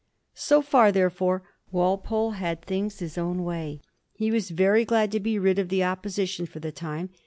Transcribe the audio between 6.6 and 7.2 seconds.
time.